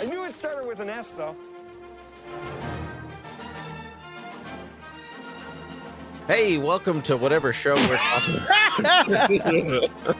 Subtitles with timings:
[0.00, 1.36] I knew it started with an S, though.
[6.26, 9.90] Hey, welcome to whatever show we're talking about.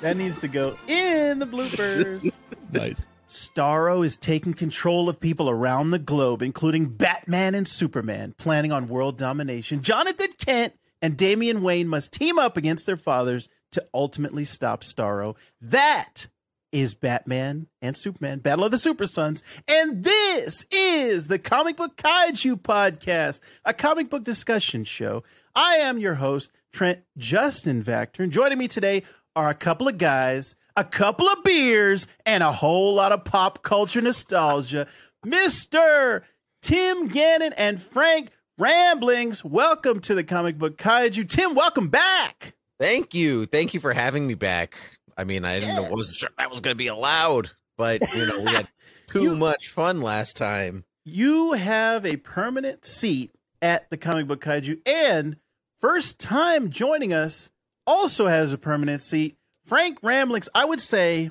[0.00, 2.32] That needs to go in the bloopers.
[2.72, 3.06] Nice.
[3.28, 8.88] Starro is taking control of people around the globe, including Batman and Superman, planning on
[8.88, 9.82] world domination.
[9.82, 15.36] Jonathan Kent and Damian Wayne must team up against their fathers to ultimately stop Starro.
[15.60, 16.28] That
[16.72, 19.42] is Batman and Superman, Battle of the Super Sons.
[19.66, 25.22] And this is the Comic Book Kaiju Podcast, a comic book discussion show.
[25.54, 28.20] I am your host, Trent Justin Vactor.
[28.20, 29.02] And joining me today
[29.34, 33.62] are a couple of guys, a couple of beers, and a whole lot of pop
[33.62, 34.86] culture nostalgia.
[35.26, 36.22] Mr.
[36.62, 39.44] Tim Gannon and Frank Ramblings.
[39.44, 41.28] Welcome to the Comic Book Kaiju.
[41.28, 42.54] Tim, welcome back.
[42.78, 43.44] Thank you.
[43.46, 44.99] Thank you for having me back.
[45.20, 48.00] I mean, I didn't know what was sure that was going to be allowed, but
[48.14, 48.68] you know, we had
[49.08, 50.84] too You- much fun last time.
[51.04, 55.36] You have a permanent seat at the Comic Book Kaiju, and
[55.80, 57.50] first time joining us
[57.86, 59.36] also has a permanent seat.
[59.66, 61.30] Frank Ramblings, I would say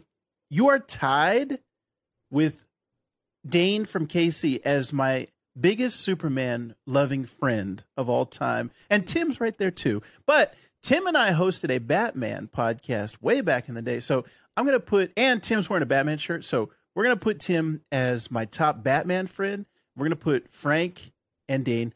[0.50, 1.60] you are tied
[2.32, 2.66] with
[3.48, 5.28] Dane from KC as my
[5.60, 8.72] biggest Superman loving friend of all time.
[8.90, 10.02] And Tim's right there too.
[10.26, 14.00] But Tim and I hosted a Batman podcast way back in the day.
[14.00, 14.26] So
[14.56, 16.44] I'm going to put, and Tim's wearing a Batman shirt.
[16.46, 19.66] So we're going to put Tim as my top Batman friend.
[19.96, 21.12] We're going to put Frank
[21.48, 21.94] and Dean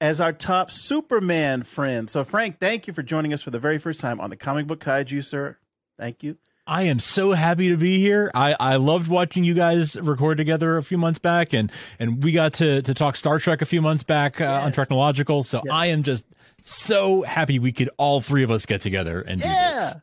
[0.00, 2.08] as our top Superman friend.
[2.08, 4.66] So, Frank, thank you for joining us for the very first time on the Comic
[4.66, 5.58] Book Kaiju, sir.
[5.98, 6.36] Thank you.
[6.64, 8.30] I am so happy to be here.
[8.34, 12.30] I, I loved watching you guys record together a few months back, and and we
[12.30, 15.42] got to to talk Star Trek a few months back uh, on Technological.
[15.42, 15.74] So Yes.
[15.74, 16.24] I am just
[16.62, 19.72] so happy we could all three of us get together and do Yeah.
[19.72, 19.94] this.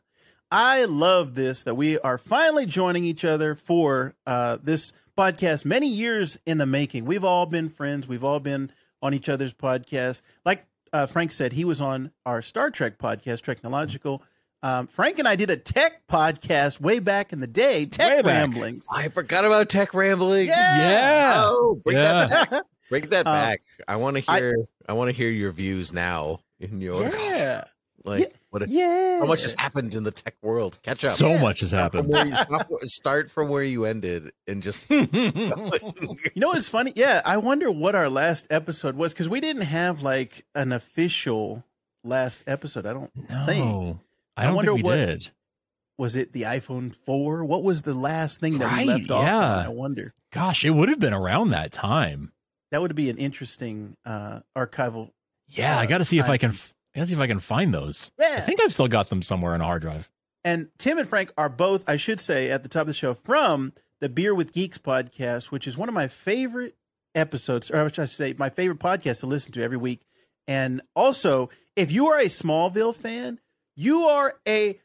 [0.52, 5.64] I love this that we are finally joining each other for uh, this podcast.
[5.64, 7.04] Many years in the making.
[7.04, 8.08] We've all been friends.
[8.08, 8.72] We've all been
[9.02, 10.22] on each other's podcasts.
[10.44, 14.22] Like uh, Frank said, he was on our Star Trek podcast, Technological.
[14.62, 18.16] Um, Frank and I did a tech podcast way back in the day, Tech Way
[18.22, 18.24] back.
[18.26, 18.86] Ramblings.
[18.92, 20.48] I forgot about Tech Ramblings.
[20.48, 21.42] Yeah.
[21.44, 22.26] Oh, bring Yeah.
[22.26, 22.62] that back.
[22.90, 23.62] Bring that Um, back.
[23.86, 24.56] I want to I- hear.
[24.88, 26.40] I, want to hear your views now.
[26.60, 27.64] In your Yeah.
[28.04, 28.68] like, what?
[28.68, 29.18] Yeah.
[29.20, 30.78] How much has happened in the tech world?
[30.82, 31.16] Catch up.
[31.16, 32.12] So much has Start from happened.
[32.12, 34.82] where you, stop- start from where you ended and just.
[34.90, 35.00] You
[36.36, 36.92] know what's funny?
[36.96, 41.64] Yeah, I wonder what our last episode was because we didn't have like an official
[42.04, 42.86] last episode.
[42.86, 43.12] I don't
[43.46, 43.64] think.
[43.64, 44.00] no,
[44.36, 45.30] I I don't wonder think we what- did.
[45.98, 47.44] Was it the iPhone 4?
[47.44, 49.22] What was the last thing that Right, we left off?
[49.22, 49.36] yeah.
[49.58, 49.64] on?
[49.66, 50.14] I wonder.
[50.32, 52.32] Gosh, it would have been around that time.
[52.70, 55.10] That would be an interesting uh, archival.
[55.50, 56.50] Yeah, I Uh, got to see if I can.
[56.50, 58.10] I got to see if I can find those.
[58.18, 58.36] Yeah.
[58.38, 60.10] I think I've still got them somewhere on a hard drive.
[60.44, 63.14] And Tim and Frank are both, I should say, at the top of the show
[63.14, 66.74] from the Beer with Geeks podcast, which is one of my favorite
[67.14, 70.00] episodes, or which I should say, my favorite podcast to listen to every week.
[70.48, 73.38] And also, if you are a Smallville fan,
[73.76, 74.80] you are a,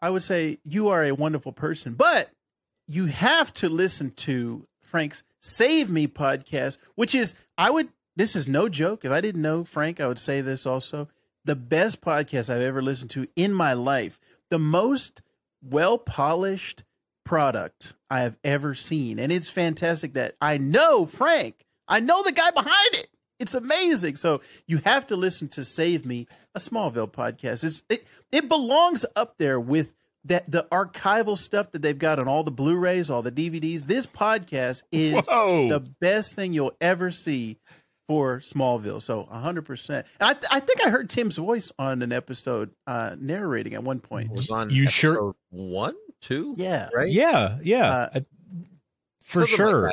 [0.00, 2.30] I would say, you are a wonderful person, but
[2.88, 8.48] you have to listen to Frank's Save Me podcast, which is, I would, this is
[8.48, 9.04] no joke.
[9.04, 11.08] If I didn't know Frank, I would say this also.
[11.44, 14.20] The best podcast I've ever listened to in my life.
[14.50, 15.20] The most
[15.62, 16.84] well polished
[17.24, 19.18] product I have ever seen.
[19.18, 21.64] And it's fantastic that I know Frank.
[21.88, 23.08] I know the guy behind it.
[23.38, 24.16] It's amazing.
[24.16, 27.64] So you have to listen to Save Me, a Smallville podcast.
[27.64, 29.92] It's it, it belongs up there with
[30.24, 33.82] that the archival stuff that they've got on all the Blu-rays, all the DVDs.
[33.82, 35.68] This podcast is Whoa.
[35.68, 37.58] the best thing you'll ever see
[38.08, 39.00] for Smallville.
[39.02, 39.88] So 100%.
[39.90, 44.00] And I, I think I heard Tim's voice on an episode uh, narrating at one
[44.00, 44.30] point.
[44.30, 46.88] was on You sure- one, two, Yeah.
[46.94, 47.10] right?
[47.10, 48.24] Yeah, yeah, Uh, I-
[49.22, 49.92] for Something like sure.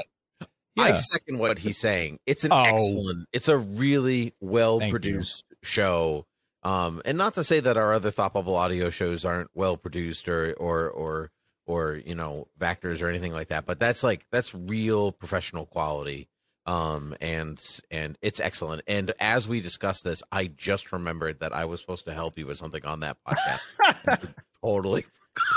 [0.78, 2.20] I second what he's saying.
[2.26, 2.64] It's an Oh.
[2.64, 3.28] excellent.
[3.34, 6.26] It's a really well produced show.
[6.64, 10.28] Um, and not to say that our other Thought Bubble audio shows aren't well produced
[10.30, 11.32] or or or
[11.66, 16.28] or you know factors or anything like that, but that's like that's real professional quality.
[16.66, 18.84] Um, and and it's excellent.
[18.88, 22.46] And as we discussed this, I just remembered that I was supposed to help you
[22.46, 24.34] with something on that podcast.
[24.64, 25.06] totally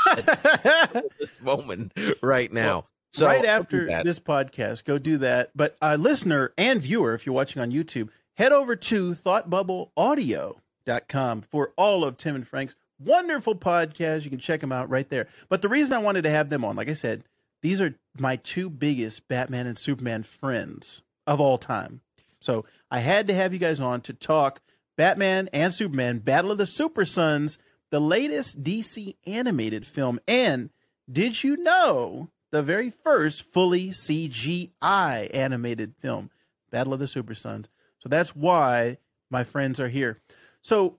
[0.05, 1.93] forgot this moment
[2.23, 2.67] right now.
[2.67, 5.51] Well, so right after this podcast, go do that.
[5.55, 11.73] But uh, listener and viewer, if you're watching on YouTube, head over to thoughtbubbleaudio.com for
[11.77, 15.29] all of Tim and Frank's wonderful podcast You can check them out right there.
[15.49, 17.25] But the reason I wanted to have them on, like I said,
[17.65, 22.03] these are my two biggest Batman and Superman friends of all time.
[22.39, 24.61] So I had to have you guys on to talk
[24.99, 27.59] Batman and Superman Battle of the Super Sons,
[27.91, 30.21] the latest DC animated film.
[30.29, 30.69] And
[31.11, 36.31] did you know the very first fully CGI animated film,
[36.71, 37.71] Battle of the Super Sons?
[38.01, 38.99] So that's why
[39.31, 40.21] my friends are here.
[40.61, 40.99] So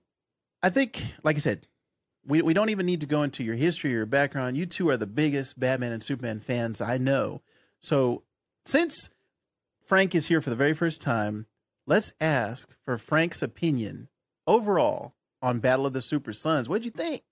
[0.64, 1.68] I think, like I said,
[2.26, 4.56] we, we don't even need to go into your history or your background.
[4.56, 7.42] You two are the biggest Batman and Superman fans I know.
[7.80, 8.22] So
[8.64, 9.10] since
[9.84, 11.46] Frank is here for the very first time,
[11.86, 14.08] let's ask for Frank's opinion
[14.46, 16.68] overall on Battle of the Super Sons.
[16.68, 17.22] What'd you think?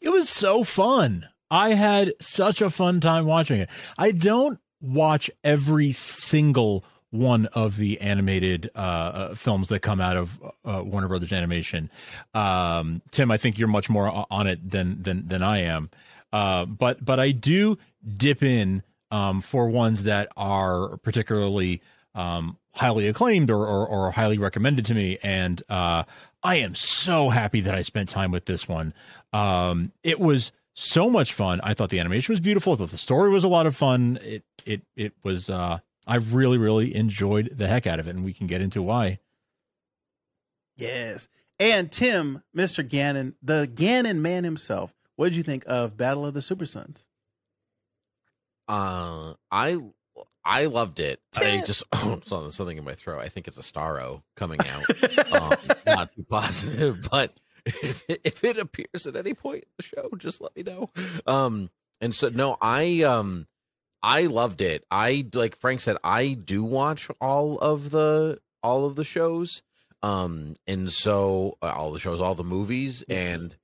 [0.00, 1.28] It was so fun.
[1.50, 3.70] I had such a fun time watching it.
[3.96, 10.16] I don't watch every single one of the animated uh, uh, films that come out
[10.16, 11.90] of uh, Warner Brothers Animation.
[12.32, 15.90] Um, Tim, I think you're much more on it than than than I am.
[16.32, 17.78] Uh, but but I do
[18.16, 21.82] dip in um, for ones that are particularly
[22.14, 26.04] um, highly acclaimed or, or, or highly recommended to me, and uh,
[26.42, 28.94] I am so happy that I spent time with this one.
[29.34, 31.60] Um, it was so much fun.
[31.62, 32.72] I thought the animation was beautiful.
[32.72, 34.18] I thought the story was a lot of fun.
[34.22, 35.50] It it it was.
[36.06, 38.82] Uh, I really really enjoyed the heck out of it, and we can get into
[38.82, 39.18] why.
[40.76, 41.28] Yes.
[41.58, 42.86] And Tim, Mr.
[42.86, 47.06] Gannon, the Gannon man himself, what did you think of Battle of the Super Sons?
[48.66, 49.78] Uh, I
[50.44, 51.20] I loved it.
[51.36, 53.20] I just oh, something something in my throat.
[53.20, 55.32] I think it's a Starro coming out.
[55.32, 59.82] um, not too positive, but if it, if it appears at any point in the
[59.82, 60.90] show, just let me know.
[61.26, 61.70] Um,
[62.00, 63.46] and so no, I um
[64.02, 64.84] I loved it.
[64.90, 69.62] I like Frank said, I do watch all of the all of the shows.
[70.02, 73.40] Um, and so uh, all the shows, all the movies, Yes.
[73.40, 73.56] and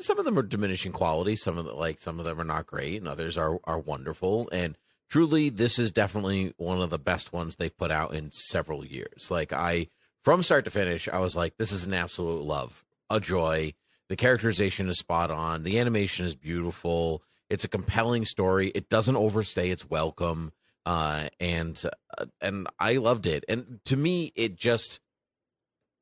[0.00, 1.34] some of them are diminishing quality.
[1.36, 4.48] Some of the like some of them are not great, and others are are wonderful.
[4.52, 4.76] And
[5.10, 9.30] truly, this is definitely one of the best ones they've put out in several years.
[9.30, 9.88] Like I,
[10.22, 13.74] from start to finish, I was like, this is an absolute love, a joy.
[14.08, 15.64] The characterization is spot on.
[15.64, 17.22] The animation is beautiful.
[17.50, 18.68] It's a compelling story.
[18.68, 20.52] It doesn't overstay its welcome.
[20.84, 21.82] Uh, and
[22.16, 23.44] uh, and I loved it.
[23.48, 25.00] And to me, it just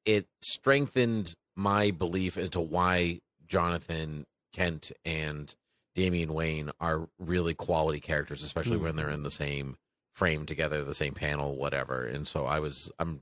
[0.05, 5.53] it strengthened my belief into why Jonathan Kent and
[5.95, 9.77] Damian Wayne are really quality characters, especially when they're in the same
[10.15, 12.05] frame together, the same panel, whatever.
[12.05, 13.21] And so I was I'm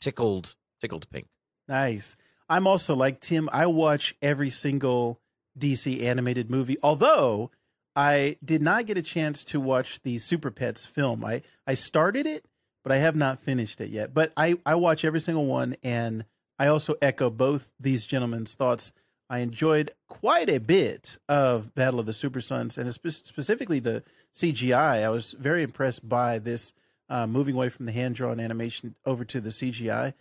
[0.00, 1.28] tickled tickled pink.
[1.68, 2.16] Nice.
[2.48, 3.48] I'm also like Tim.
[3.52, 5.19] I watch every single
[5.58, 7.50] DC animated movie, although
[7.96, 11.24] I did not get a chance to watch the Super Pets film.
[11.24, 12.44] I, I started it,
[12.82, 14.14] but I have not finished it yet.
[14.14, 16.24] But I, I watch every single one, and
[16.58, 18.92] I also echo both these gentlemen's thoughts.
[19.28, 24.02] I enjoyed quite a bit of Battle of the Super Sons, and spe- specifically the
[24.34, 25.02] CGI.
[25.02, 26.72] I was very impressed by this
[27.08, 30.14] uh, moving away from the hand drawn animation over to the CGI.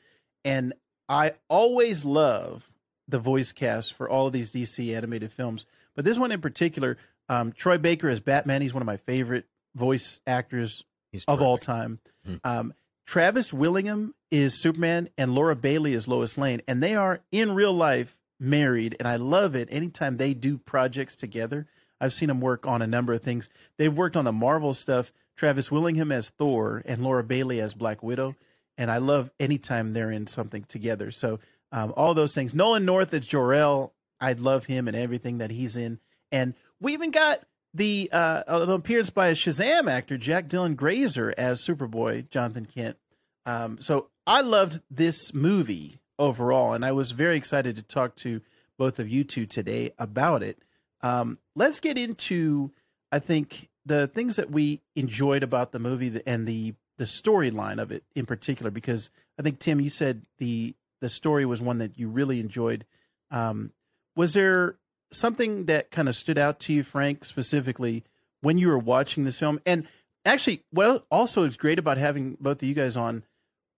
[0.43, 0.73] And
[1.07, 2.69] I always love
[3.09, 6.97] the voice cast for all of these DC animated films, but this one in particular,
[7.27, 8.61] um, Troy Baker as Batman.
[8.61, 10.83] He's one of my favorite voice actors
[11.27, 11.99] of all time.
[12.25, 12.35] Hmm.
[12.43, 12.73] Um,
[13.05, 17.73] Travis Willingham is Superman, and Laura Bailey is Lois Lane, and they are in real
[17.73, 18.95] life married.
[18.99, 21.67] And I love it anytime they do projects together.
[21.99, 23.49] I've seen them work on a number of things.
[23.77, 25.11] They've worked on the Marvel stuff.
[25.35, 28.35] Travis Willingham as Thor and Laura Bailey as Black Widow,
[28.77, 31.11] and I love anytime they're in something together.
[31.11, 31.39] So
[31.71, 32.53] um, all those things.
[32.53, 33.93] Nolan North as Jor-El.
[34.19, 35.99] I love him and everything that he's in.
[36.31, 37.41] And we even got
[37.73, 42.97] the uh, an appearance by a Shazam actor, Jack Dylan Grazer, as Superboy, Jonathan Kent.
[43.45, 48.41] Um, so I loved this movie overall, and I was very excited to talk to
[48.77, 50.57] both of you two today about it.
[51.01, 52.71] Um, let's get into,
[53.11, 57.91] I think, the things that we enjoyed about the movie and the the storyline of
[57.91, 59.09] it in particular, because
[59.39, 62.85] I think Tim, you said the the story was one that you really enjoyed.
[63.31, 63.71] Um,
[64.15, 64.75] was there
[65.11, 68.03] something that kind of stood out to you, Frank, specifically
[68.41, 69.59] when you were watching this film?
[69.65, 69.87] And
[70.25, 73.23] actually, what also is great about having both of you guys on,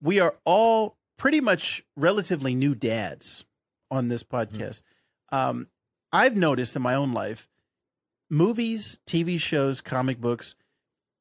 [0.00, 3.44] we are all pretty much relatively new dads
[3.90, 4.82] on this podcast.
[5.30, 5.68] Um,
[6.12, 7.48] I've noticed in my own life,
[8.28, 10.54] movies, TV shows, comic books,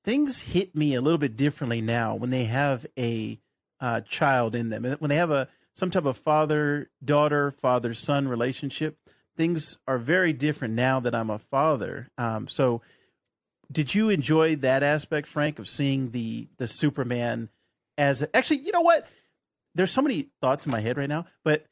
[0.03, 3.39] things hit me a little bit differently now when they have a
[3.79, 4.83] uh, child in them.
[4.83, 8.97] When they have a some type of father daughter, father son relationship,
[9.35, 12.09] things are very different now that I'm a father.
[12.17, 12.81] Um, so,
[13.71, 17.49] did you enjoy that aspect, Frank, of seeing the the Superman
[17.97, 18.59] as a, actually?
[18.59, 19.07] You know what?
[19.73, 21.65] There's so many thoughts in my head right now, but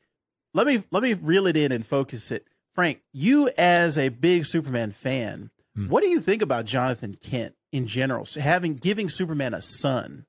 [0.54, 2.48] let me let me reel it in and focus it.
[2.74, 5.52] Frank, you as a big Superman fan,
[5.88, 8.26] what do you think about Jonathan Kent in general?
[8.26, 10.26] So having giving Superman a son.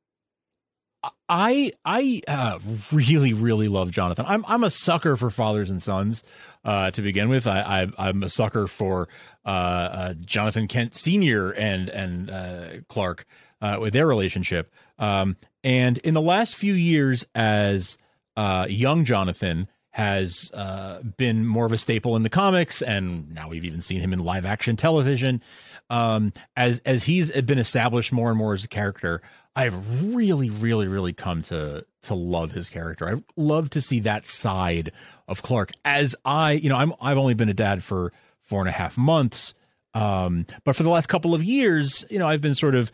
[1.29, 2.59] I I uh,
[2.93, 4.27] really really love Jonathan.
[4.29, 6.23] I'm I'm a sucker for fathers and sons.
[6.63, 9.09] Uh, to begin with, I, I am a sucker for
[9.47, 13.25] uh, uh, Jonathan Kent Senior and and uh, Clark
[13.63, 14.71] uh, with their relationship.
[14.99, 17.97] Um, and in the last few years, as
[18.37, 23.65] young Jonathan has uh, been more of a staple in the comics, and now we've
[23.65, 25.43] even seen him in live action television.
[25.91, 29.21] Um, as as he's been established more and more as a character,
[29.57, 33.09] I've really, really, really come to to love his character.
[33.09, 34.93] I love to see that side
[35.27, 35.73] of Clark.
[35.85, 38.97] As I, you know, I'm I've only been a dad for four and a half
[38.97, 39.55] months,
[39.95, 42.93] um, but for the last couple of years, you know, I've been sort of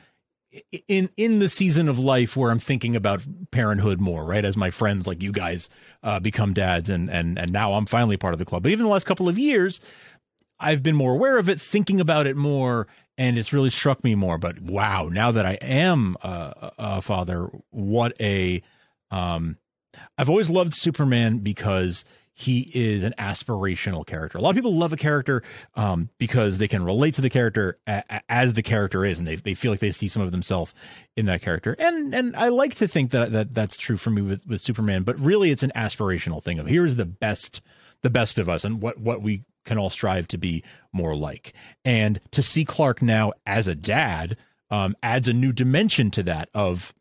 [0.88, 4.44] in in the season of life where I'm thinking about parenthood more, right?
[4.44, 5.68] As my friends like you guys
[6.02, 8.62] uh, become dads, and and and now I'm finally part of the club.
[8.62, 9.80] But even the last couple of years,
[10.58, 12.86] I've been more aware of it, thinking about it more,
[13.18, 14.38] and it's really struck me more.
[14.38, 18.62] But wow, now that I am a, a father, what a
[19.10, 19.58] um,
[20.18, 22.04] I've always loved Superman because
[22.38, 24.36] he is an aspirational character.
[24.36, 25.42] A lot of people love a character
[25.74, 29.26] um, because they can relate to the character a, a, as the character is, and
[29.26, 30.74] they, they feel like they see some of themselves
[31.16, 31.74] in that character.
[31.78, 35.02] And and I like to think that, that that's true for me with, with Superman.
[35.02, 37.62] But really, it's an aspirational thing of here's the best
[38.02, 40.62] the best of us and what what we can all strive to be
[40.92, 41.54] more like.
[41.86, 44.36] And to see Clark now as a dad
[44.70, 46.92] um, adds a new dimension to that of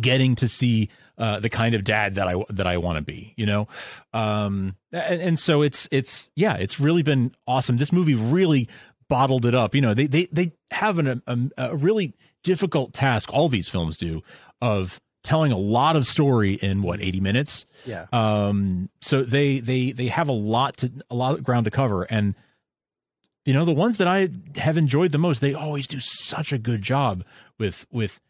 [0.00, 3.34] getting to see uh, the kind of dad that I that I want to be,
[3.36, 3.68] you know,
[4.12, 7.76] um, and, and so it's it's yeah, it's really been awesome.
[7.76, 8.68] This movie really
[9.08, 9.74] bottled it up.
[9.74, 13.32] You know, they they they have an, a, a really difficult task.
[13.32, 14.22] All these films do
[14.60, 19.90] of telling a lot of story in what 80 minutes yeah um so they they
[19.90, 22.34] they have a lot to a lot of ground to cover and
[23.46, 26.58] you know the ones that i have enjoyed the most they always do such a
[26.58, 27.24] good job
[27.58, 28.20] with with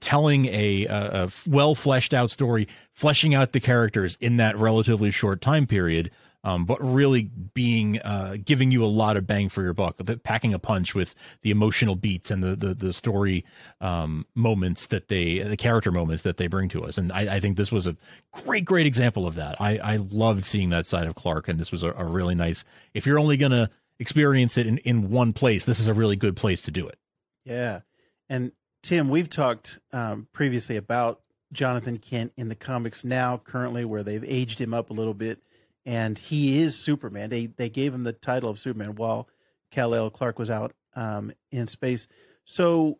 [0.00, 5.10] telling a, a, a well fleshed out story fleshing out the characters in that relatively
[5.10, 6.10] short time period
[6.44, 10.52] um, but really being uh, giving you a lot of bang for your buck, packing
[10.52, 13.44] a punch with the emotional beats and the the, the story
[13.80, 16.98] um, moments that they, the character moments that they bring to us.
[16.98, 17.96] And I, I, think this was a
[18.30, 19.60] great, great example of that.
[19.60, 22.64] I, I loved seeing that side of Clark, and this was a, a really nice.
[22.92, 26.36] If you're only gonna experience it in, in one place, this is a really good
[26.36, 26.98] place to do it.
[27.46, 27.80] Yeah,
[28.28, 28.52] and
[28.84, 31.22] Tim, we've talked um, previously about
[31.52, 35.40] Jonathan Kent in the comics now, currently, where they've aged him up a little bit
[35.86, 37.30] and he is Superman.
[37.30, 39.28] They they gave him the title of Superman while
[39.70, 42.06] Kal El Clark was out um, in space.
[42.44, 42.98] So,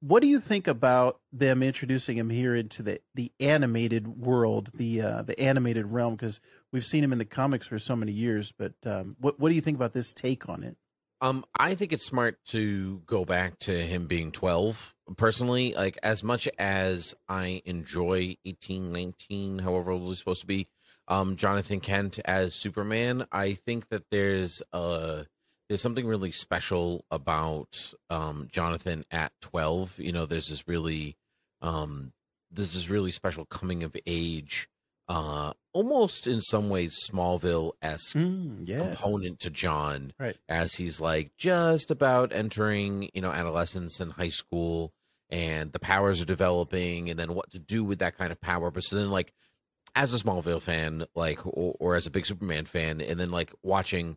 [0.00, 5.02] what do you think about them introducing him here into the the animated world, the
[5.02, 6.14] uh, the animated realm?
[6.14, 6.40] Because
[6.72, 8.52] we've seen him in the comics for so many years.
[8.52, 10.76] But um, what what do you think about this take on it?
[11.20, 14.94] Um, I think it's smart to go back to him being 12.
[15.16, 20.66] Personally, like as much as I enjoy 18, 19, however old he's supposed to be,
[21.08, 25.24] um, Jonathan Kent as Superman, I think that there's uh
[25.68, 29.98] there's something really special about um, Jonathan at 12.
[29.98, 31.16] You know, there's this really
[31.62, 32.12] um,
[32.50, 34.68] there's this really special coming of age,
[35.08, 38.78] uh, almost in some ways Smallville esque mm, yeah.
[38.78, 40.36] component to John, right?
[40.48, 44.92] As he's like just about entering, you know, adolescence and high school,
[45.30, 48.70] and the powers are developing, and then what to do with that kind of power.
[48.70, 49.32] But so then, like
[49.94, 53.52] as a Smallville fan, like or, or, as a big Superman fan, and then like
[53.62, 54.16] watching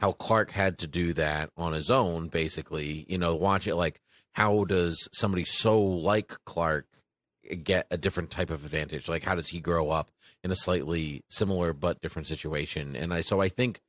[0.00, 4.00] how Clark had to do that on his own, basically, you know, watch it like
[4.32, 6.86] how does somebody so like Clark
[7.62, 9.08] get a different type of advantage?
[9.08, 10.10] Like how does he grow up
[10.42, 12.96] in a slightly similar but different situation?
[12.96, 13.80] And I so I think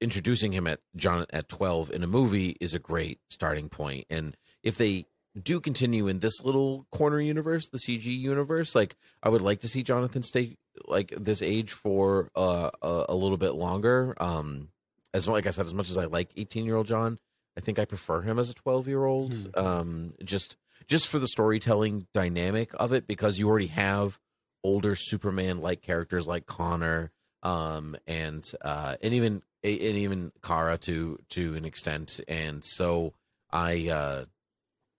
[0.00, 4.06] introducing him at John at 12 in a movie is a great starting point.
[4.10, 5.06] And if they
[5.40, 9.68] do continue in this little corner universe, the CG universe, like I would like to
[9.68, 10.56] see Jonathan stay
[10.86, 14.14] like this age for uh, a, a little bit longer.
[14.18, 14.68] Um,
[15.14, 17.18] as like I said, as much as I like 18 year old John,
[17.56, 19.32] I think I prefer him as a 12 year old.
[19.32, 19.58] Mm.
[19.58, 20.56] Um, just
[20.86, 24.18] just for the storytelling dynamic of it, because you already have
[24.64, 31.18] older Superman like characters like Conner, um, and uh, and even and even Kara to
[31.30, 32.20] to an extent.
[32.28, 33.14] And so
[33.50, 34.24] I, uh,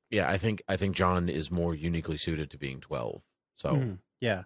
[0.10, 3.22] yeah, I think I think John is more uniquely suited to being twelve.
[3.57, 4.00] So Mhm.
[4.22, 4.43] yeah,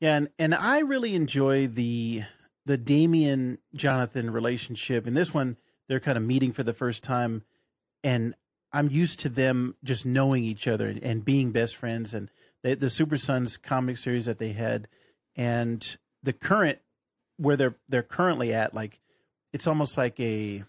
[0.00, 2.24] yeah, and and I really enjoy the
[2.66, 5.06] the Damian Jonathan relationship.
[5.06, 5.56] In this one,
[5.88, 7.44] they're kind of meeting for the first time,
[8.02, 8.34] and
[8.74, 12.12] I'm used to them just knowing each other and, being best friends.
[12.12, 12.28] And
[12.64, 14.88] the, the Super Sons comic series that they had,
[15.36, 16.80] and the current
[17.36, 19.00] where they're they're currently at, like
[19.52, 20.64] it's almost like a,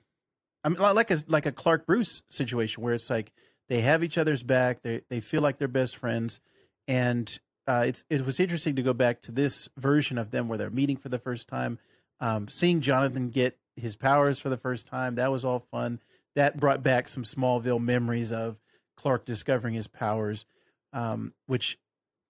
[0.63, 3.33] I mean, like a like a Clark Bruce situation where it's like
[3.69, 6.39] they have each other's back, they they feel like they're best friends,
[6.87, 10.59] and uh, it's it was interesting to go back to this version of them where
[10.59, 11.79] they're meeting for the first time,
[12.19, 15.15] um, seeing Jonathan get his powers for the first time.
[15.15, 15.99] That was all fun.
[16.35, 18.57] That brought back some Smallville memories of
[18.97, 20.45] Clark discovering his powers,
[20.93, 21.77] um, which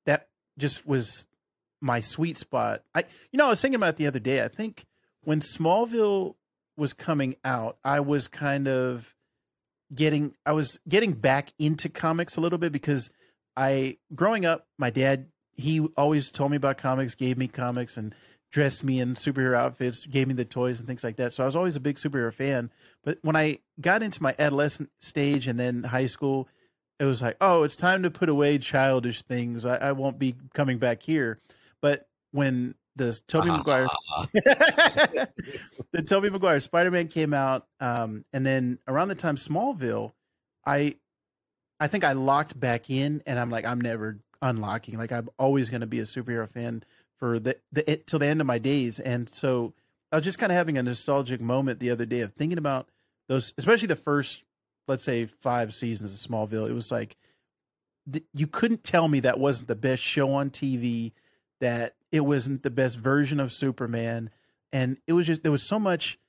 [0.05, 1.25] that just was
[1.81, 2.83] my sweet spot.
[2.93, 4.43] I you know I was thinking about the other day.
[4.43, 4.85] I think
[5.23, 6.35] when Smallville
[6.77, 9.15] was coming out, I was kind of
[9.93, 13.09] getting I was getting back into comics a little bit because
[13.55, 18.13] I growing up, my dad he always told me about comics, gave me comics, and
[18.55, 21.33] dressed me in superhero outfits, gave me the toys and things like that.
[21.33, 22.71] So I was always a big superhero fan.
[23.03, 26.47] But when I got into my adolescent stage and then high school,
[26.97, 29.65] it was like, oh, it's time to put away childish things.
[29.65, 31.41] I, I won't be coming back here.
[31.81, 33.87] But when the Tobey Maguire,
[34.33, 35.27] the
[36.07, 40.13] Tobey Maguire Spider Man came out, um, and then around the time Smallville,
[40.65, 40.95] I
[41.77, 44.97] I think I locked back in, and I'm like, I'm never unlocking.
[44.97, 46.85] Like I'm always going to be a superhero fan
[47.17, 48.99] for the the it, till the end of my days.
[48.99, 49.73] And so
[50.11, 52.89] I was just kind of having a nostalgic moment the other day of thinking about
[53.27, 54.43] those, especially the first,
[54.87, 56.69] let's say, five seasons of Smallville.
[56.69, 57.17] It was like
[58.11, 61.11] th- you couldn't tell me that wasn't the best show on TV,
[61.59, 64.29] that it wasn't the best version of Superman,
[64.71, 66.19] and it was just there was so much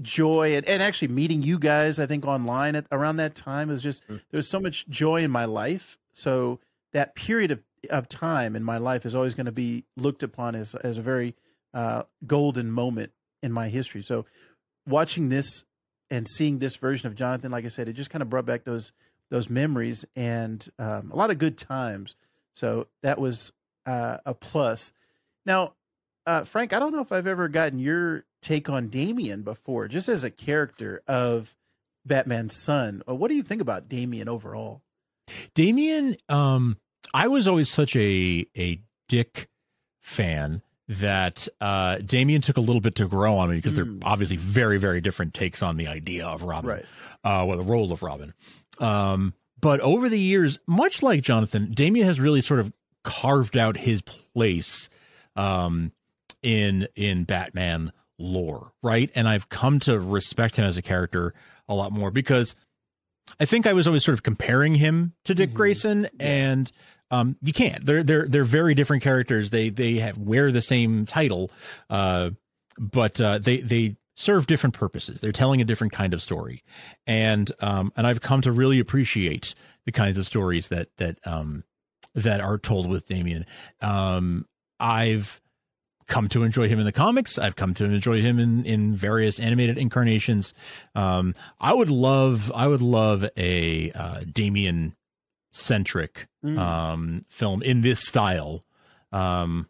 [0.00, 3.82] joy and, and actually meeting you guys i think online at around that time was
[3.82, 4.20] just mm.
[4.30, 6.58] there was so much joy in my life so
[6.92, 10.54] that period of, of time in my life is always going to be looked upon
[10.54, 11.34] as as a very
[11.72, 13.12] uh, golden moment
[13.42, 14.26] in my history so
[14.86, 15.64] watching this
[16.10, 18.64] and seeing this version of jonathan like i said it just kind of brought back
[18.64, 18.92] those
[19.30, 22.16] those memories and um, a lot of good times
[22.52, 23.52] so that was
[23.86, 24.92] uh, a plus
[25.46, 25.72] now
[26.26, 30.08] uh, frank i don't know if i've ever gotten your take on Damian before, just
[30.08, 31.56] as a character of
[32.04, 33.02] Batman's son.
[33.06, 34.82] What do you think about Damian overall?
[35.54, 36.76] Damian, um,
[37.14, 39.48] I was always such a a Dick
[40.00, 44.36] fan that uh, Damian took a little bit to grow on me because they're obviously
[44.36, 46.84] very very different takes on the idea of Robin, Right.
[47.24, 48.34] uh, well, the role of Robin.
[48.78, 52.72] Um, but over the years, much like Jonathan, Damian has really sort of
[53.04, 54.88] carved out his place
[55.36, 55.92] um,
[56.42, 59.10] in in Batman lore, right?
[59.14, 61.32] And I've come to respect him as a character
[61.68, 62.54] a lot more because
[63.38, 66.70] I think I was always sort of comparing him to Dick Grayson, and
[67.10, 67.84] um, you can't.
[67.84, 69.50] They're they're they're very different characters.
[69.50, 71.50] They they have wear the same title,
[71.88, 72.30] uh,
[72.78, 75.20] but uh, they they serve different purposes.
[75.20, 76.62] They're telling a different kind of story,
[77.06, 79.54] and um, and I've come to really appreciate
[79.86, 81.64] the kinds of stories that that um,
[82.14, 83.46] that are told with Damian.
[83.80, 84.46] Um,
[84.78, 85.40] I've
[86.10, 87.38] come to enjoy him in the comics.
[87.38, 90.52] I've come to enjoy him in in various animated incarnations.
[90.94, 94.94] Um, I would love I would love a uh, Damian
[95.52, 96.58] centric Mm.
[96.58, 98.62] um, film in this style.
[99.12, 99.68] Um,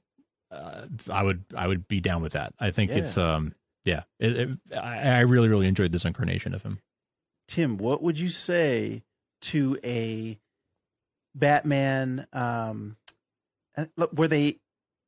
[0.51, 2.55] uh, I would I would be down with that.
[2.59, 2.97] I think Yeah.
[2.99, 4.03] it's um yeah.
[4.19, 6.81] It, it, I, I really really enjoyed this incarnation of him.
[7.49, 9.03] Tim, what would you say
[9.43, 10.39] to a
[11.35, 12.97] Batman um,
[13.77, 14.59] uh, where they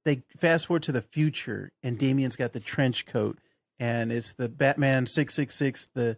[0.05, 3.38] they fast forward to the future and Damian's got the trench coat
[3.79, 5.91] and it's the Batman six six six.
[5.95, 6.17] The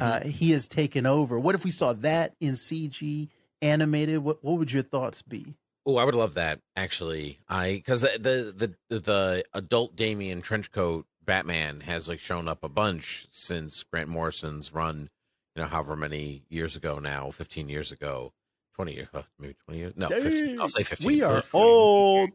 [0.00, 1.38] uh, he has taken over.
[1.38, 3.28] What if we saw that in CG
[3.60, 4.18] animated?
[4.18, 5.54] What what would your thoughts be?
[5.84, 7.40] Oh, I would love that actually.
[7.48, 12.64] I because the, the the the adult Damian trench coat Batman has like shown up
[12.64, 15.10] a bunch since Grant Morrison's run.
[15.54, 18.32] You know, however many years ago now, fifteen years ago,
[18.74, 19.92] twenty years, uh, maybe twenty years.
[19.96, 21.06] No, 15, I'll say fifteen.
[21.06, 22.30] We are old.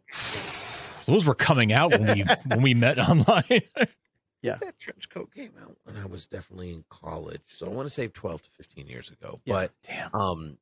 [1.08, 3.44] Those were coming out when we when we met online.
[4.44, 4.58] Yeah.
[4.62, 7.94] That trench coat came out when I was definitely in college, so I want to
[7.94, 9.40] say twelve to fifteen years ago.
[9.44, 9.54] Yeah.
[9.54, 10.14] But Damn.
[10.16, 10.58] um,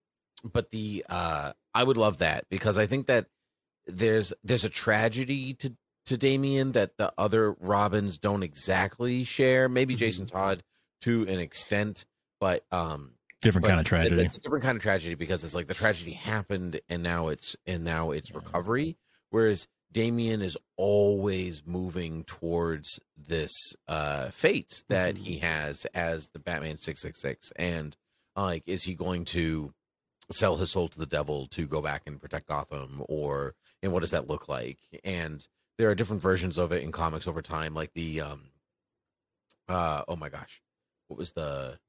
[0.45, 3.27] but the uh, I would love that because I think that
[3.85, 9.67] there's there's a tragedy to to Damian that the other Robins don't exactly share.
[9.67, 9.99] Maybe Mm-hmm.
[9.99, 10.63] Jason Todd
[11.01, 12.05] to an extent,
[12.39, 14.21] but um, Different but kind of tragedy.
[14.23, 17.57] It's a different kind of tragedy because it's like the tragedy happened and now it's
[17.67, 18.97] and now it's recovery.
[19.31, 23.53] Whereas Damian is always moving towards this
[23.87, 27.95] uh fate that he has as the Batman 666 and
[28.35, 29.73] uh, like is he going to
[30.31, 33.03] sell his soul to the devil to go back and protect Gotham?
[33.07, 34.79] Or and what does that look like?
[35.05, 38.49] And there are different versions of it in comics over time like the um
[39.69, 40.61] uh oh my gosh
[41.07, 41.79] what was the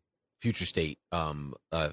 [0.40, 1.90] future state um uh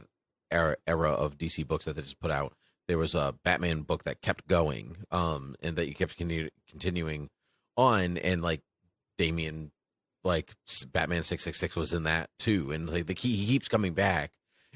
[0.51, 2.53] era era of DC books that they just put out
[2.87, 7.29] there was a Batman book that kept going, um, and that you kept continu- continuing
[7.77, 8.61] on, and like
[9.17, 9.71] Damian,
[10.23, 10.51] like
[10.91, 13.93] Batman six six six was in that too, and like the key he keeps coming
[13.93, 14.31] back,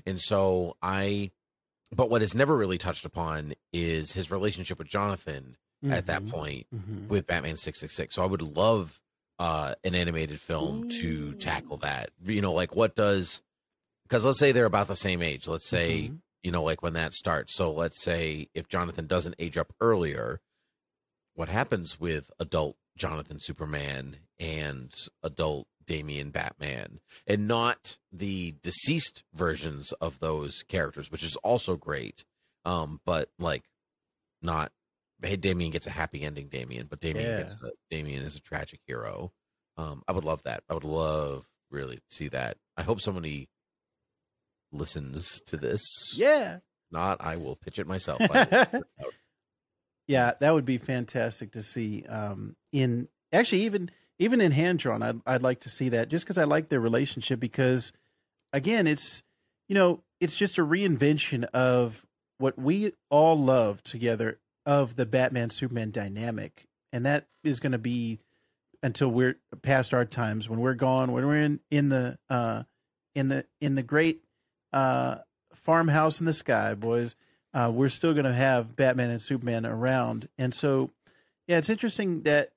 [0.05, 1.31] and so I,
[1.93, 5.93] but what is never really touched upon is his relationship with Jonathan mm-hmm.
[5.93, 7.07] at that point mm-hmm.
[7.09, 8.15] with Batman six six six.
[8.15, 8.99] So I would love
[9.39, 10.89] uh an animated film Ooh.
[11.01, 12.11] to tackle that.
[12.25, 13.41] You know, like what does
[14.03, 15.47] because let's say they're about the same age.
[15.47, 16.03] Let's say.
[16.03, 16.15] Mm-hmm
[16.47, 17.53] you know, like when that starts.
[17.53, 20.39] So let's say if Jonathan doesn't age up earlier,
[21.35, 24.89] what happens with adult Jonathan Superman and
[25.21, 32.23] adult Damian Batman, and not the deceased versions of those characters, which is also great.
[32.63, 33.63] Um, but like
[34.41, 34.71] not
[35.21, 37.37] hey, Damian gets a happy ending, Damian, but Damian yeah.
[37.39, 39.33] gets a, Damian is a tragic hero.
[39.75, 40.63] Um, I would love that.
[40.69, 42.55] I would love really see that.
[42.77, 43.49] I hope somebody
[44.71, 45.83] listens to this.
[46.15, 46.59] Yeah.
[46.91, 48.21] Not, I will pitch it myself.
[50.07, 52.03] yeah, that would be fantastic to see.
[52.07, 56.25] Um, in actually, even even in hand drawn, I'd I'd like to see that just
[56.25, 57.39] because I like their relationship.
[57.39, 57.91] Because
[58.53, 59.21] again, it's
[59.67, 62.05] you know it's just a reinvention of
[62.37, 67.77] what we all love together of the Batman Superman dynamic, and that is going to
[67.77, 68.19] be
[68.83, 72.63] until we're past our times when we're gone when we're in in the uh
[73.15, 74.21] in the in the great
[74.73, 75.17] uh,
[75.53, 77.15] farmhouse in the sky, boys.
[77.53, 80.91] Uh, we're still going to have Batman and Superman around, and so
[81.47, 82.51] yeah, it's interesting that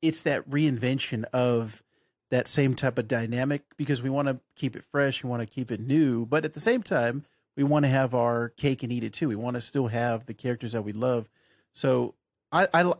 [0.00, 1.82] it's that reinvention of
[2.30, 5.46] that same type of dynamic because we want to keep it fresh, we want to
[5.46, 7.24] keep it new, but at the same time,
[7.56, 9.28] we want to have our cake and eat it too.
[9.28, 11.28] We want to still have the characters that we love.
[11.72, 12.14] So
[12.52, 12.92] I, I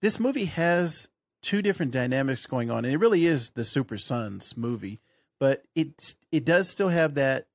[0.00, 1.08] this movie has
[1.42, 5.00] two different dynamics going on, and it really is the Super Sons movie,
[5.40, 7.46] but it's it does still have that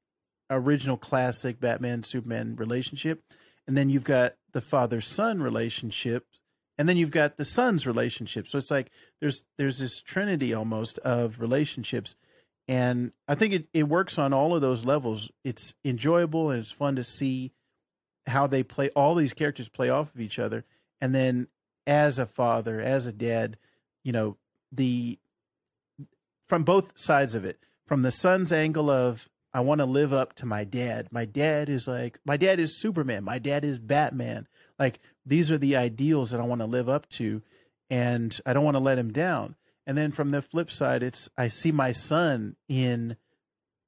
[0.50, 3.24] original classic Batman Superman relationship,
[3.68, 6.26] and then you've got the father son relationship,
[6.78, 8.48] and then you've got the son's relationship.
[8.48, 12.16] So it's like there's there's this trinity almost of relationships,
[12.68, 15.30] and I think it it works on all of those levels.
[15.44, 17.52] It's enjoyable and it's fun to see
[18.28, 20.66] how they play all these characters play off of each other,
[21.02, 21.48] and then
[21.86, 23.58] as a father, as a dad,
[24.04, 24.38] you know
[24.72, 25.20] the
[26.48, 30.34] from both sides of it from the son's angle of I want to live up
[30.36, 31.08] to my dad.
[31.12, 33.24] My dad is like, my dad is Superman.
[33.24, 34.48] My dad is Batman.
[34.78, 37.42] Like, these are the ideals that I want to live up to.
[37.90, 39.56] And I don't want to let him down.
[39.88, 43.18] And then from the flip side, it's, I see my son in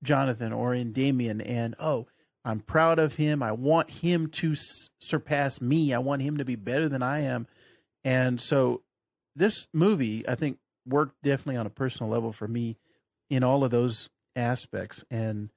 [0.04, 2.08] Jonathan or in Damian, and oh,
[2.44, 3.44] I'm proud of him.
[3.44, 4.56] I want him to
[5.00, 5.94] surpass me.
[5.94, 7.46] I want him to be better than I am.
[8.04, 8.82] And so
[9.36, 12.78] this movie, I think, worked definitely on a personal level for me
[13.30, 15.04] in all of those aspects.
[15.10, 15.50] And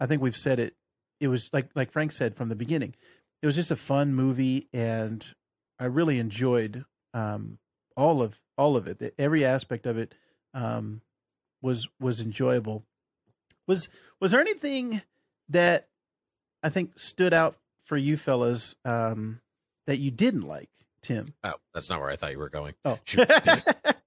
[0.00, 0.74] I think we've said it.
[1.20, 2.94] It was like like Frank said from the beginning.
[3.42, 5.24] It was just a fun movie, and
[5.78, 7.58] I really enjoyed um,
[7.96, 9.14] all of all of it.
[9.18, 10.14] Every aspect of it
[10.54, 11.00] um,
[11.60, 12.84] was was enjoyable.
[13.66, 13.88] Was
[14.20, 15.02] was there anything
[15.48, 15.88] that
[16.62, 19.40] I think stood out for you fellas um,
[19.86, 20.70] that you didn't like,
[21.02, 21.34] Tim?
[21.44, 22.74] Oh, that's not where I thought you were going.
[22.84, 22.98] Oh,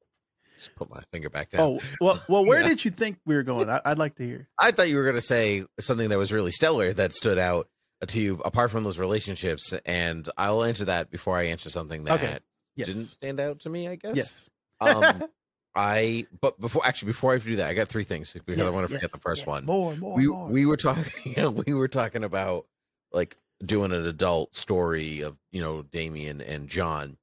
[0.58, 1.62] Just put my finger back down.
[1.62, 2.70] Oh well, well, where yeah.
[2.70, 3.70] did you think we were going?
[3.70, 4.48] I, would like to hear.
[4.60, 7.68] I thought you were going to say something that was really stellar that stood out
[8.08, 12.13] to you, apart from those relationships, and I'll answer that before I answer something that
[12.22, 12.39] okay.
[12.76, 12.88] yes.
[12.88, 13.88] didn't stand out to me.
[13.88, 14.15] I guess.
[14.15, 14.50] Yes.
[14.80, 15.26] um,
[15.76, 18.70] I but before actually before I do that, I got three things because yes, I
[18.70, 19.65] want to forget yes, the first one.
[19.65, 20.48] More, more, we more.
[20.48, 22.65] we were talking we were talking about
[23.12, 27.18] like doing an adult story of you know Damian and John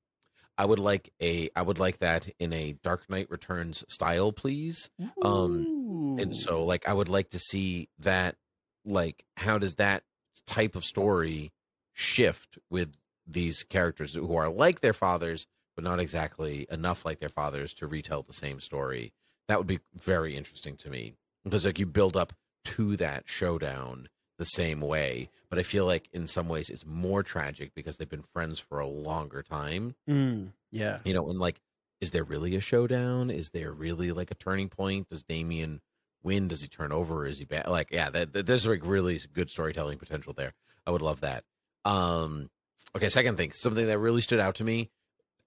[0.62, 4.90] I would like a I would like that in a Dark Knight Returns style, please.
[5.02, 5.26] Ooh.
[5.26, 8.36] Um and so like I would like to see that
[8.84, 10.04] like how does that
[10.46, 11.50] type of story
[11.94, 12.94] shift with
[13.26, 17.88] these characters who are like their fathers but not exactly enough like their fathers to
[17.88, 19.12] retell the same story.
[19.48, 22.34] That would be very interesting to me because like you build up
[22.66, 24.08] to that showdown
[24.42, 25.30] the same way.
[25.48, 28.80] But I feel like in some ways it's more tragic because they've been friends for
[28.80, 29.94] a longer time.
[30.10, 30.98] Mm, yeah.
[31.04, 31.60] You know, and like,
[32.00, 33.30] is there really a showdown?
[33.30, 35.08] Is there really like a turning point?
[35.10, 35.80] Does Damian
[36.24, 36.48] win?
[36.48, 37.24] Does he turn over?
[37.24, 37.68] Is he bad?
[37.68, 40.54] Like, yeah, that, that, there's like really good storytelling potential there.
[40.84, 41.44] I would love that.
[41.84, 42.50] Um,
[42.96, 44.90] okay, second thing, something that really stood out to me.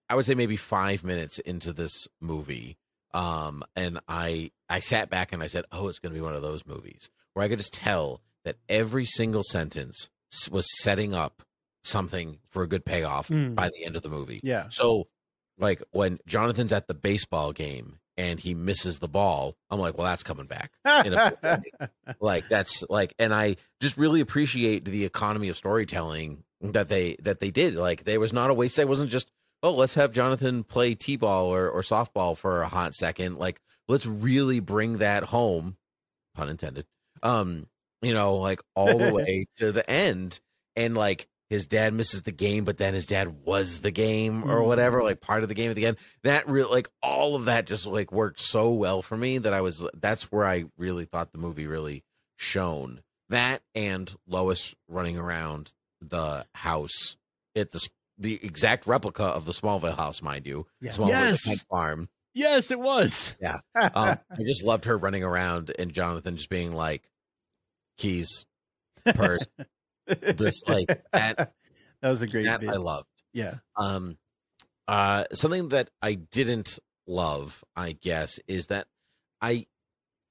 [0.07, 2.77] I would say maybe five minutes into this movie,
[3.13, 6.35] um, and I I sat back and I said, "Oh, it's going to be one
[6.35, 10.09] of those movies where I could just tell that every single sentence
[10.49, 11.43] was setting up
[11.83, 13.55] something for a good payoff Mm.
[13.55, 14.67] by the end of the movie." Yeah.
[14.69, 15.07] So,
[15.57, 20.07] like when Jonathan's at the baseball game and he misses the ball, I'm like, "Well,
[20.07, 20.71] that's coming back."
[21.05, 21.61] in a-
[22.19, 27.39] like that's like and i just really appreciate the economy of storytelling that they that
[27.39, 29.29] they did like there was not a waste it wasn't just
[29.63, 34.05] oh let's have jonathan play t-ball or, or softball for a hot second like let's
[34.05, 35.75] really bring that home
[36.35, 36.85] pun intended
[37.23, 37.67] um
[38.05, 40.39] you know like all the way to the end
[40.75, 44.61] and like his dad misses the game but then his dad was the game or
[44.61, 44.65] Mm.
[44.65, 47.65] whatever like part of the game at the end that really like all of that
[47.67, 51.31] just like worked so well for me that i was that's where i really thought
[51.31, 52.03] the movie really
[52.37, 57.15] shone that and lois running around the house
[57.55, 57.87] at the
[58.17, 60.91] the exact replica of the smallville house mind you Yeah.
[60.91, 61.63] smallville Yes.
[61.69, 63.33] farm Yes, it was.
[63.39, 67.03] yeah um, i just loved her running around and jonathan just being like
[67.97, 68.45] keys
[69.13, 69.45] purse
[70.07, 71.53] this like that
[72.01, 72.69] that was a great that bit.
[72.69, 73.55] i loved yeah.
[73.75, 74.17] um,
[74.87, 78.87] uh, something that I didn't love, I guess, is that
[79.41, 79.67] I,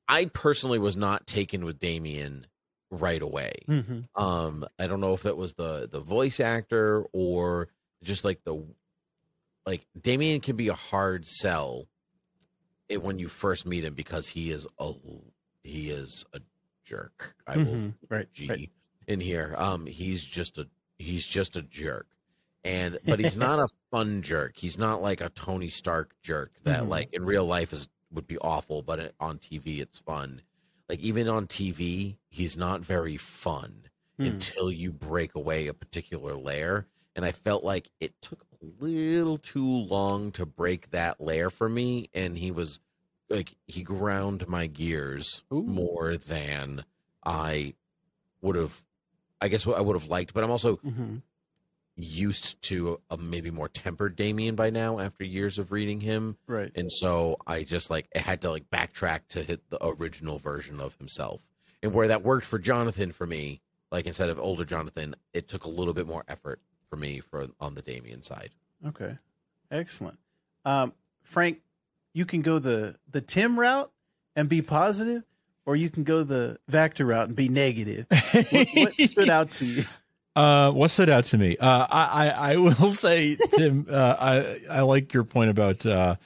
[0.08, 2.46] I personally was not taken with Damian
[2.90, 3.52] right away.
[3.66, 7.68] hmm Um, I don't know if that was the the voice actor or
[8.02, 8.64] just like the,
[9.66, 11.86] like Damian can be a hard sell,
[12.88, 14.92] it when you first meet him because he is a
[15.62, 16.40] he is a
[16.84, 17.34] jerk.
[17.46, 17.94] I will Mhm.
[18.08, 18.32] Right.
[18.32, 18.70] G right.
[19.06, 19.54] in here.
[19.58, 20.68] Um, he's just a
[20.98, 22.06] he's just a jerk,
[22.62, 24.56] and but he's not a fun jerk.
[24.56, 26.88] He's not like a Tony Stark jerk that Mhm.
[26.88, 30.42] like in real life is would be awful, but on TV it's fun.
[30.88, 34.26] Like even on TV, he's not very fun Hmm.
[34.26, 36.86] until you break away a particular layer.
[37.16, 41.68] And I felt like it took a little too long to break that layer for
[41.68, 42.78] me, and he was
[43.30, 45.62] like he ground my gears Ooh.
[45.62, 46.84] more than
[47.24, 47.74] I
[48.40, 48.82] would have.
[49.40, 51.22] I guess what I would have liked, but I'm also Mhm.
[51.96, 56.72] used to a maybe more tempered Damian by now after years of reading him, Right.
[56.74, 60.80] and so I just like I had to like backtrack to hit the original version
[60.80, 61.42] of himself,
[61.82, 63.60] and where that worked for Jonathan for me,
[63.92, 66.60] like instead of older Jonathan, it took a little bit more effort
[66.90, 68.50] for me for on the Damian side.
[68.84, 69.18] Okay.
[69.70, 70.18] Excellent.
[70.64, 71.62] Um, Frank,
[72.14, 73.90] you can go the the Tim route
[74.34, 75.24] and be positive,
[75.66, 78.06] or you can go the Vector route and be negative.
[78.10, 79.84] What, what stood out to you?
[80.34, 81.56] Uh, what stood out to me?
[81.58, 86.16] Uh, I, I, I will say, Tim, uh, I, I like your point about uh,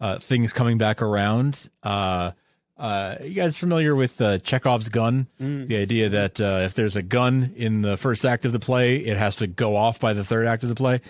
[0.00, 1.68] uh, things coming back around.
[1.82, 2.32] Uh,
[2.78, 5.26] uh, you guys familiar with uh, Chekhov's gun?
[5.40, 5.66] Mm.
[5.66, 8.98] The idea that uh, if there's a gun in the first act of the play,
[8.98, 11.00] it has to go off by the third act of the play.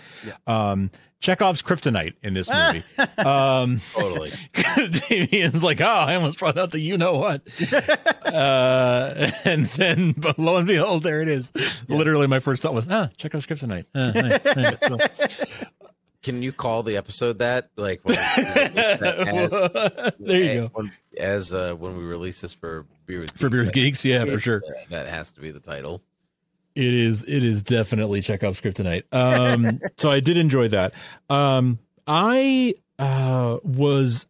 [0.47, 2.83] Um, Chekhov's kryptonite in this movie.
[3.17, 4.31] um, Totally.
[5.09, 7.41] Damian's like, oh, I almost brought out the you know what.
[8.25, 11.51] uh, and then, but lo and behold, there it is.
[11.87, 13.85] Literally, my first thought was, ah, Chekhov's kryptonite.
[13.95, 14.77] Ah, nice, nice.
[14.87, 14.97] So-
[16.21, 17.69] Can you call the episode that?
[17.77, 19.51] Like when as,
[20.19, 20.69] there you go.
[20.73, 24.25] When, as uh, when we release this for beer with For Beer with Geeks, yeah,
[24.25, 24.61] for sure.
[24.89, 26.01] That has to be the title.
[26.75, 27.23] It is.
[27.23, 29.03] It is definitely Chekhov's kryptonite.
[29.11, 30.93] Um, so I did enjoy that.
[31.29, 34.25] Um, I uh, was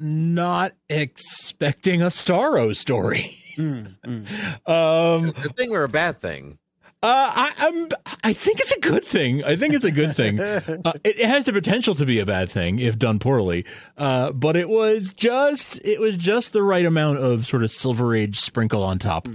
[0.00, 3.36] not expecting a Starro story.
[3.56, 3.94] Mm,
[4.66, 6.58] Um, Good thing or a bad thing?
[7.02, 7.88] Uh, I, I'm.
[8.24, 9.44] I think it's a good thing.
[9.44, 10.40] I think it's a good thing.
[10.84, 13.66] Uh, it, it has the potential to be a bad thing if done poorly.
[13.98, 15.78] Uh, but it was just.
[15.84, 19.28] It was just the right amount of sort of Silver Age sprinkle on top,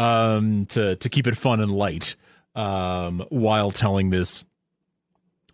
[0.00, 2.16] um, to to keep it fun and light,
[2.54, 4.44] um, while telling this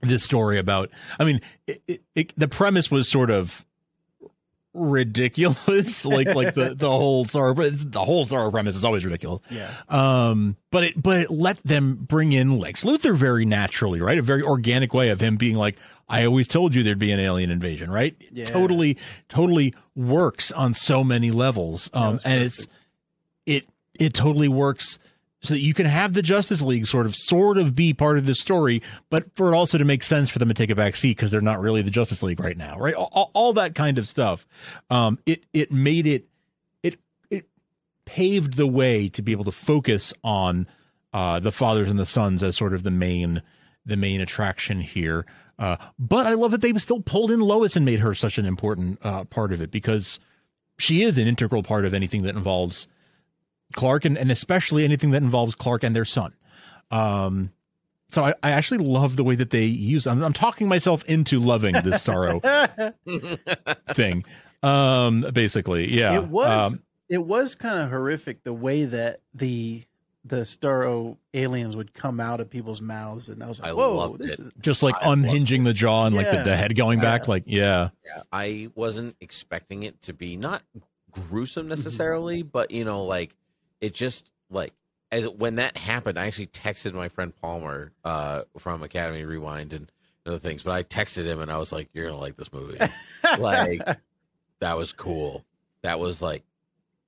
[0.02, 0.90] this story about.
[1.18, 3.64] I mean, it, it, it, the premise was sort of
[4.78, 9.70] ridiculous like like the the whole star the whole star premise is always ridiculous Yeah.
[9.88, 14.22] um but it but it let them bring in lex luthor very naturally right a
[14.22, 15.76] very organic way of him being like
[16.11, 18.44] i always told you there'd be an alien invasion right Yeah.
[18.44, 18.98] totally
[19.30, 22.68] totally works on so many levels um and it's
[23.46, 23.66] it
[24.00, 24.98] it totally works
[25.42, 28.26] so that you can have the Justice League sort of sort of be part of
[28.26, 30.96] the story, but for it also to make sense for them to take a back
[30.96, 32.94] seat because they're not really the Justice League right now, right?
[32.94, 34.46] All, all that kind of stuff.
[34.90, 36.26] Um, it it made it
[36.82, 36.98] it
[37.30, 37.46] it
[38.04, 40.66] paved the way to be able to focus on
[41.12, 43.42] uh, the fathers and the sons as sort of the main
[43.85, 45.26] the main attraction here.
[45.59, 48.46] Uh, but I love that they still pulled in Lois and made her such an
[48.46, 50.18] important uh, part of it because
[50.78, 52.88] she is an integral part of anything that involves
[53.74, 56.33] Clark and, and especially anything that involves Clark and their son.
[56.90, 57.50] Um,
[58.11, 60.07] so I, I actually love the way that they use.
[60.07, 62.40] I'm, I'm talking myself into loving this Starro
[63.94, 64.24] thing.
[64.62, 66.14] Um, basically, yeah.
[66.16, 69.83] It was Um, it was kind of horrific the way that the
[70.24, 74.16] the Starro aliens would come out of people's mouths, and I was like, I "Whoa,
[74.16, 74.40] this it.
[74.46, 77.22] is just like I unhinging the jaw and like the, the head going back.
[77.24, 77.29] Yeah.
[77.31, 81.29] Like, yeah, Yeah, I wasn't expecting it to be not Mm-hmm.
[81.31, 83.35] gruesome necessarily, but you know, like
[83.81, 84.73] it just like
[85.12, 89.91] as when that happened, I actually texted my friend Palmer uh, from Academy Rewind and
[90.27, 90.62] other things.
[90.65, 92.79] But I texted him and I was like, "You're gonna like this movie."
[93.39, 93.83] like
[94.61, 95.45] that was cool.
[95.83, 96.43] That was like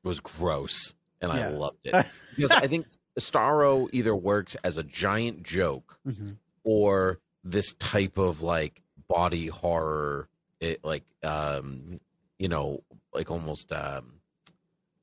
[0.05, 2.87] was gross, and I loved it because I think
[3.19, 6.37] Starro either works as a giant joke Mhm.
[6.65, 10.29] or this type of like body horror
[10.61, 11.99] it like um
[12.39, 12.83] you know
[13.15, 14.18] like almost um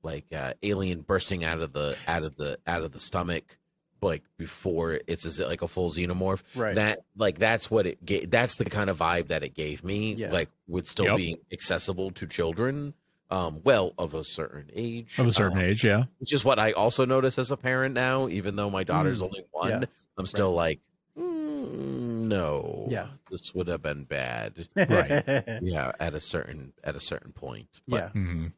[0.05, 3.57] like uh alien bursting out of the out of the out of the stomach
[4.01, 6.75] like before it's as like a full xenomorph Right.
[6.75, 10.13] that like that's what it gave that's the kind of vibe that it gave me
[10.13, 10.31] Yeah.
[10.31, 11.17] like would still Yep.
[11.17, 12.93] be accessible to children
[13.31, 16.03] um well of a certain age of a certain um, age, yeah.
[16.19, 18.29] which is what I also notice as a parent now.
[18.29, 19.83] Even though my daughter's Mm, only one, yeah,
[20.19, 20.79] I'm still like,
[21.17, 23.07] mm, no, Yeah.
[23.31, 24.67] this would have been bad.
[24.75, 25.23] Right.
[25.63, 27.81] yeah, at a certain at a certain point.
[27.87, 28.51] yeah, But Mhm.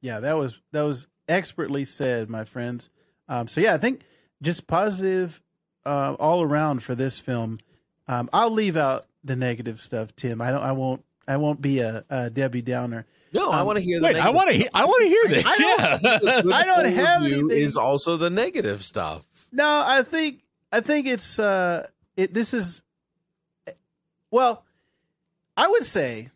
[0.00, 0.20] Yeah.
[0.20, 2.88] That was that was expertly said, my friends.
[3.28, 4.00] Um, so yeah, I think
[4.42, 5.42] just positive
[5.84, 7.58] uh, all around for this film.
[8.06, 10.40] Um, I'll leave out the negative stuff, Tim.
[10.40, 10.62] I don't.
[10.62, 11.04] I won't.
[11.26, 13.04] I won't be a, a Debbie Downer.
[13.34, 14.00] no, I Um, want to hear.
[14.00, 14.54] The Wait, I want to.
[14.56, 15.44] He- I want to hear this.
[15.46, 16.54] I don't- yeah.
[16.56, 19.24] I don't have anything- Is also the negative stuff.
[19.52, 22.80] No, I think I think it's uh it this is
[24.30, 24.64] well,
[25.56, 26.30] I would say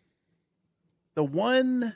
[1.15, 1.95] the one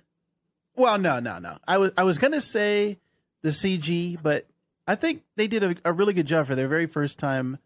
[0.77, 1.57] well no no no.
[1.67, 2.97] I was I was gonna say
[3.43, 4.47] the CG, but
[4.87, 7.57] I think they did a, a really good job for their very first time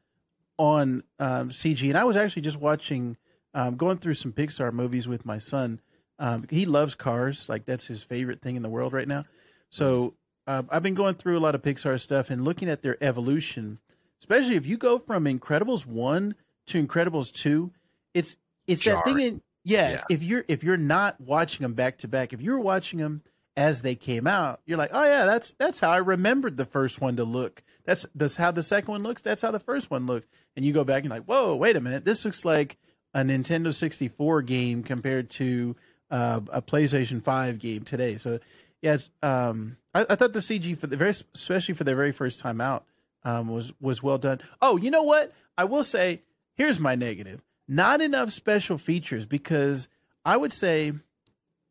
[0.57, 1.87] on um, CG.
[1.87, 3.17] And I was actually just watching
[3.53, 5.79] um, going through some Pixar movies with my son.
[6.19, 9.25] Um, he loves cars, like that's his favorite thing in the world right now.
[9.69, 10.13] So
[10.47, 13.79] uh, I've been going through a lot of Pixar stuff and looking at their evolution,
[14.19, 16.35] especially if you go from Incredibles one
[16.67, 17.71] to Incredibles two.
[18.13, 18.35] It's
[18.67, 19.19] it's that thing.
[19.19, 20.03] In, yeah, Yeah.
[20.09, 23.21] if you're if you're not watching them back to back, if you're watching them
[23.57, 27.01] as they came out, you're like, oh yeah, that's that's how I remembered the first
[27.01, 27.63] one to look.
[27.85, 29.21] That's that's how the second one looks.
[29.21, 30.27] That's how the first one looked.
[30.55, 32.77] And you go back and like, whoa, wait a minute, this looks like
[33.13, 35.75] a Nintendo 64 game compared to
[36.09, 38.17] uh, a PlayStation 5 game today.
[38.17, 38.39] So
[38.81, 42.11] yeah, it's, um, I, I thought the CG for the very, especially for their very
[42.13, 42.85] first time out,
[43.23, 44.39] um, was was well done.
[44.61, 45.33] Oh, you know what?
[45.57, 46.21] I will say,
[46.55, 49.87] here's my negative: not enough special features because
[50.25, 50.93] I would say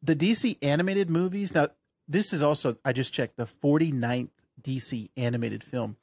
[0.03, 1.55] the DC animated movies.
[1.55, 1.69] Now,
[2.09, 4.29] this is also I just checked the 49th
[4.63, 5.97] DC animated film,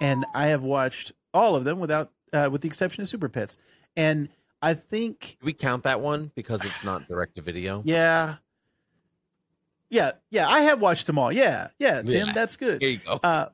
[0.00, 3.56] and I have watched all of them without, uh, with the exception of Super Pets,
[3.96, 4.28] and
[4.60, 7.82] I think Do we count that one because it's not direct to video?
[7.86, 8.36] yeah.
[9.90, 11.30] Yeah, yeah, I have watched them all.
[11.30, 12.32] Yeah, yeah, Tim, Yeah.
[12.32, 12.80] that's good.
[12.80, 13.20] Here you go.
[13.22, 13.46] Uh,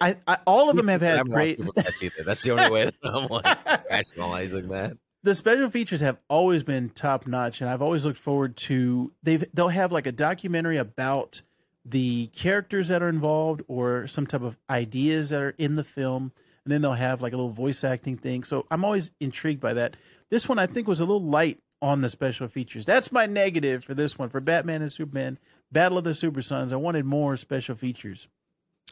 [0.00, 1.58] I, I all of them have had great.
[1.74, 2.22] Pets either.
[2.24, 3.44] That's the only way that I'm like
[3.90, 4.96] rationalizing that.
[5.22, 9.12] the special features have always been top notch, and I've always looked forward to.
[9.22, 11.42] They've they'll have like a documentary about
[11.84, 16.32] the characters that are involved or some type of ideas that are in the film,
[16.64, 18.44] and then they'll have like a little voice acting thing.
[18.44, 19.96] So I'm always intrigued by that.
[20.30, 22.84] This one I think was a little light on the special features.
[22.86, 25.38] That's my negative for this one for Batman and Superman
[25.72, 26.72] Battle of the Super Sons.
[26.72, 28.28] I wanted more special features.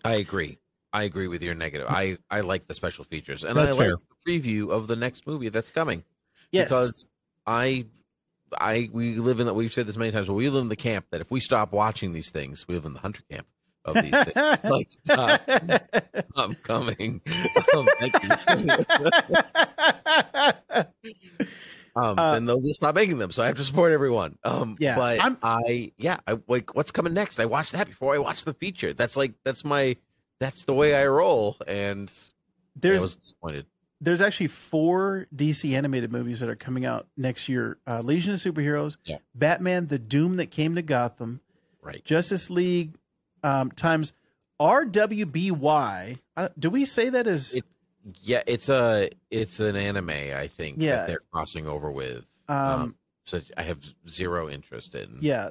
[0.04, 0.58] I agree.
[0.92, 1.86] I agree with your negative.
[1.88, 5.26] I I like the special features, and That's I like the preview of the next
[5.26, 6.04] movie that's coming.
[6.50, 6.68] Yes.
[6.68, 7.06] because
[7.46, 7.86] I
[8.58, 10.76] I we live in that we've said this many times, but we live in the
[10.76, 13.46] camp that if we stop watching these things, we live in the hunter camp
[13.84, 14.34] of these things.
[14.64, 15.40] like stop,
[16.36, 17.20] I'm coming.
[17.74, 18.30] Um, thank you.
[21.96, 23.30] um, Uh, then they'll just stop making them.
[23.32, 24.38] So I have to support everyone.
[24.44, 27.40] Um, Yeah, but I'm- I yeah, I like what's coming next.
[27.40, 28.92] I watch that before I watch the feature.
[28.94, 29.96] That's like that's my
[30.40, 32.12] that's the way I roll, and
[32.76, 33.66] There's I was disappointed.
[34.00, 38.38] there's actually four DC animated movies that are coming out next year: uh, Legion of
[38.38, 39.18] Superheroes, Yeah.
[39.34, 41.40] Batman: The Doom That Came to Gotham,
[41.82, 42.04] Right.
[42.04, 42.94] Justice League
[43.42, 44.12] um, times
[44.60, 46.18] RWBY.
[46.36, 47.64] Uh, do we say that as It-
[48.22, 50.10] Yeah, it's a it's an anime.
[50.10, 50.76] I think.
[50.80, 50.96] Yeah.
[50.96, 52.24] that they're crossing over with.
[52.48, 52.94] um,
[53.26, 55.18] so I have zero interest in.
[55.20, 55.50] yeah?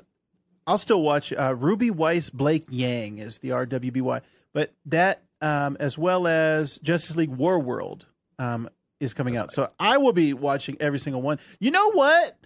[0.65, 1.31] I'll still watch.
[1.31, 4.21] Uh, Ruby Weiss Blake Yang is the RWBY,
[4.53, 8.05] but that um, as well as Justice League War World
[8.39, 8.69] um,
[8.99, 9.51] is coming out.
[9.51, 11.39] So I will be watching every single one.
[11.59, 12.37] You know what?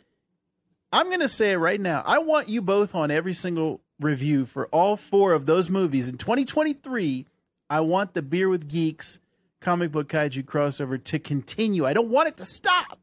[0.91, 2.03] I'm going to say it right now.
[2.05, 6.17] I want you both on every single review for all four of those movies in
[6.17, 7.25] 2023.
[7.69, 9.19] I want the Beer with Geeks
[9.61, 11.85] comic book kaiju crossover to continue.
[11.85, 12.99] I don't want it to stop.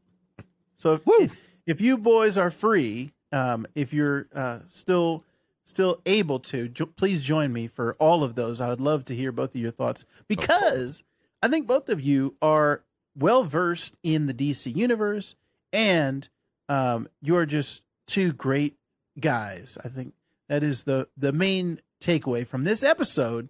[0.75, 5.23] So if, if, if you boys are free, um, if you're uh, still
[5.69, 8.59] still able to, jo- please join me for all of those.
[8.59, 11.03] I would love to hear both of your thoughts because
[11.41, 12.83] I think both of you are
[13.15, 15.35] well versed in the DC universe,
[15.71, 16.27] and
[16.67, 18.77] um, you are just two great
[19.19, 19.77] guys.
[19.83, 20.13] I think
[20.47, 23.49] that is the the main takeaway from this episode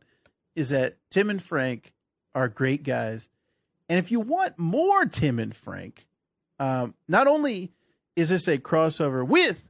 [0.55, 1.93] is that Tim and Frank
[2.36, 3.30] are great guys,
[3.88, 6.05] and if you want more Tim and Frank,
[6.59, 7.72] um, not only
[8.15, 9.70] is this a crossover with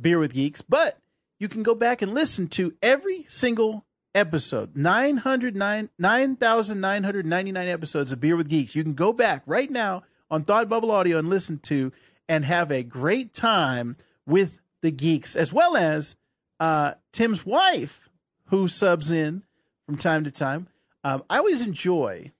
[0.00, 0.98] Beer with Geeks, but
[1.40, 4.76] you can go back and listen to every single episode.
[4.76, 8.76] 909 9999 episodes of beer with geeks.
[8.76, 11.92] You can go back right now on thought bubble audio and listen to
[12.28, 16.14] and have a great time with the geeks as well as
[16.60, 18.08] uh, tim's wife
[18.46, 19.42] who subs in
[19.86, 20.68] from time to time.
[21.02, 22.32] Um, i always enjoy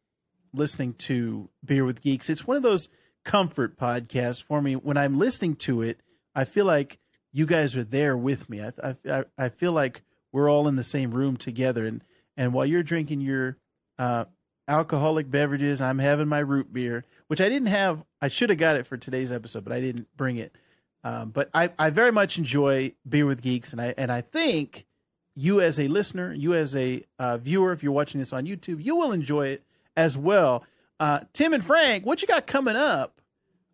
[0.52, 2.28] listening to beer with geeks.
[2.28, 2.90] It's one of those
[3.24, 4.76] comfort podcasts for me.
[4.76, 6.00] When i'm listening to it
[6.34, 6.99] i feel like
[7.32, 8.62] you guys are there with me.
[8.62, 10.02] I, I, I feel like
[10.32, 11.86] we're all in the same room together.
[11.86, 12.02] And
[12.36, 13.58] and while you're drinking your
[13.98, 14.24] uh,
[14.70, 18.76] alcoholic beverages i'm having my root beer which i didn't have i should have got
[18.76, 20.56] it for today's episode but i didn't bring it.
[21.02, 23.72] Um, but I, I very much enjoy beer with geeks.
[23.72, 24.86] And i and i think
[25.34, 28.82] you as a listener you as a uh, viewer if you're watching this on youtube
[28.84, 29.64] you will enjoy it
[29.96, 30.64] as well.
[31.00, 33.20] Uh, tim and frank what you got coming up?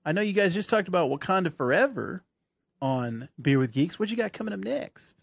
[0.04, 2.22] I know you guys just talked about wakanda forever
[2.82, 5.16] on beer with geeks what you got coming up next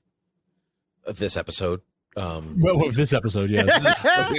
[1.05, 1.81] Of this episode.
[2.15, 3.63] Um, Well, well, this episode, yeah.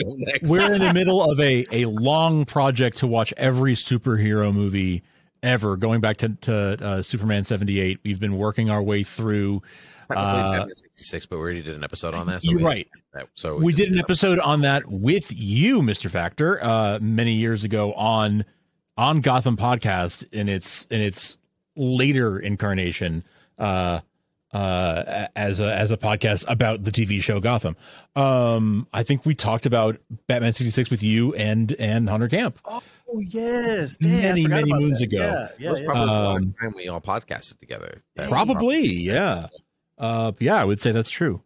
[0.46, 5.02] We're in the middle of a, a long project to watch every superhero movie
[5.42, 6.54] ever, going back to, to
[6.84, 7.98] uh, Superman 78.
[8.04, 9.60] We've been working our way through.
[10.08, 12.42] Probably Uh, Batman 66, but we already did an episode on that.
[12.42, 12.88] So You're we- right.
[13.12, 16.08] that- So we just did an episode on that with you, Mr.
[16.10, 18.44] Factor, uh, many years ago on
[18.96, 21.36] on Gotham podcast in its in its
[21.76, 23.24] later incarnation
[23.58, 24.00] uh,
[24.52, 27.76] uh, as a as a podcast about the TV show Gotham.
[28.16, 29.98] Um, I think we talked about
[30.28, 32.60] Batman sixty six with you and and Hunter Camp.
[32.64, 32.82] Oh
[33.20, 35.04] yes, Damn, many many moons that.
[35.06, 35.18] ago.
[35.18, 35.86] Yeah, yeah, was yeah.
[35.86, 38.02] probably the last Um, time we all podcasted together.
[38.16, 39.46] That was Probably, yeah.
[39.98, 41.42] Uh, yeah, I would say that's true.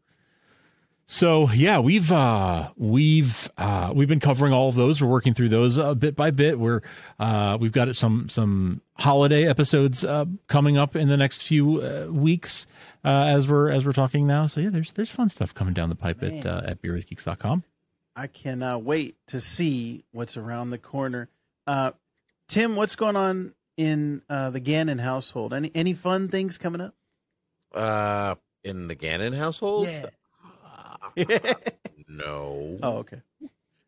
[1.11, 5.01] So yeah, we've uh, we've uh, we've been covering all of those.
[5.01, 6.59] We're working through those uh, bit by bit.
[6.59, 6.83] We're
[7.19, 12.09] uh, we've got some some holiday episodes uh, coming up in the next few uh,
[12.11, 12.67] weeks
[13.07, 14.47] uh, as we're as we're talking now.
[14.49, 17.65] So yeah, there's there's fun stuff coming down the pipe at uh, at beerwithgeeks.com.
[18.15, 21.31] I cannot wait to see what's around the corner.
[21.67, 21.93] Uh,
[22.49, 25.55] Tim, what's going on in uh, the Gannon household?
[25.55, 26.95] Any any fun things coming up?
[27.73, 29.87] Uh, in the Gannon household?
[29.87, 30.11] Yeah.
[32.09, 32.79] No.
[32.83, 33.21] Oh, okay.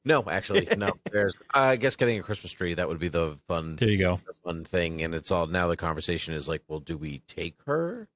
[0.04, 0.92] No, actually, no.
[1.10, 2.74] There's, I guess, getting a Christmas tree.
[2.74, 4.20] That would be the fun, There you go.
[4.26, 5.02] the fun thing.
[5.02, 5.68] And it's all now.
[5.68, 8.08] The conversation is like, well, do we take her,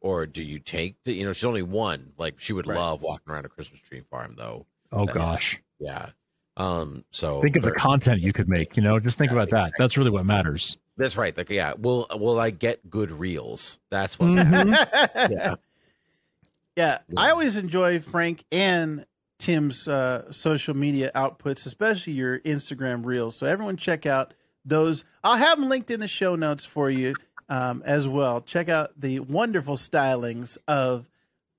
[0.00, 0.96] or do you take?
[1.04, 2.12] The, you know, she's only one.
[2.18, 2.76] Like, she would Right.
[2.76, 4.66] love walking around a Christmas tree farm, though.
[4.90, 6.10] Oh That's- gosh, Yeah.
[6.56, 7.04] Um.
[7.12, 8.76] So think of the content you could make.
[8.76, 9.72] You know, just think Yeah, about that.
[9.78, 10.76] That's really what matters.
[10.98, 11.34] That's right.
[11.36, 11.72] Like, yeah.
[11.78, 13.78] Will Will I get good reels?
[13.90, 14.28] That's what.
[14.28, 15.30] Mhm.
[15.30, 15.54] Yeah.
[16.76, 19.04] Yeah, I always enjoy Frank and
[19.38, 23.36] Tim's uh, social media outputs, especially your Instagram reels.
[23.36, 25.04] So everyone check out those.
[25.22, 27.14] I'll have them linked in the show notes for you
[27.48, 28.40] um, as well.
[28.40, 31.10] Check out the wonderful stylings of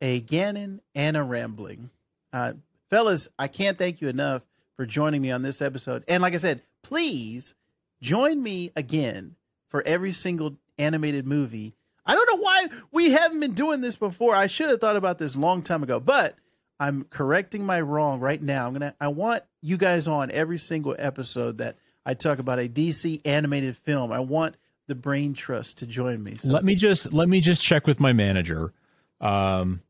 [0.01, 1.89] a Gannon and a Rambling.
[2.31, 2.53] Uh,
[2.89, 4.41] fellas, I can't thank you enough
[4.75, 6.03] for joining me on this episode.
[6.07, 7.53] And like I said, please
[8.01, 9.35] join me again
[9.69, 11.75] for every single animated movie.
[12.05, 14.35] I don't know why we haven't been doing this before.
[14.35, 16.35] I should have thought about this a long time ago, but
[16.79, 18.67] I'm correcting my wrong right now.
[18.67, 18.95] I'm gonna.
[18.99, 23.77] I want you guys on every single episode that I talk about a DC animated
[23.77, 24.11] film.
[24.11, 24.55] I want
[24.87, 26.35] the Brain Trust to join me.
[26.35, 28.73] So let me just let me just check with my manager.
[29.21, 29.81] Um,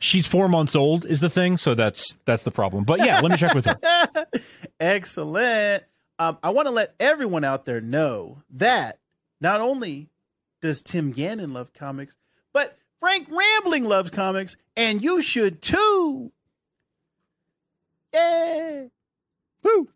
[0.00, 2.84] she's four months old is the thing, so that's that's the problem.
[2.84, 3.78] But yeah, let me check with her.
[4.80, 5.82] Excellent.
[6.20, 8.98] Um, I want to let everyone out there know that
[9.40, 10.08] not only
[10.60, 12.16] does Tim Gannon love comics,
[12.52, 16.32] but Frank Rambling loves comics, and you should too.
[18.12, 18.90] Yay!
[19.62, 19.88] Woo!